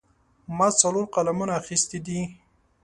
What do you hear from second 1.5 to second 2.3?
اخیستي دي.